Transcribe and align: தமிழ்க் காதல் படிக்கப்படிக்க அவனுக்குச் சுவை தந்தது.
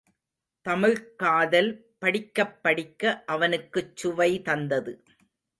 தமிழ்க் 0.65 1.19
காதல் 1.19 1.69
படிக்கப்படிக்க 1.99 3.23
அவனுக்குச் 3.25 3.95
சுவை 3.95 4.41
தந்தது. 4.41 4.93